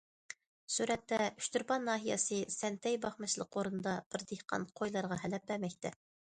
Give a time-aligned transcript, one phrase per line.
[0.75, 5.97] سۈرەتتە: ئۇچتۇرپان ناھىيەسى« سەنتەي» باقمىچىلىق ئورنىدا بىر دېھقان قويلارغا ھەلەپ بەرمەكتە.